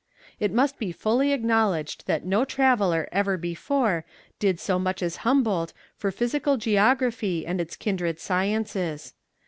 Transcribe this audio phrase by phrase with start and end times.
[0.39, 4.03] It must be fully acknowledged that no traveller ever before
[4.39, 9.13] did so much as Humboldt for physical geography and its kindred sciences.